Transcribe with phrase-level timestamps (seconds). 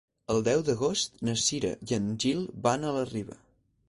[0.35, 3.39] El deu d'agost na Cira i en Gil van a la Riba.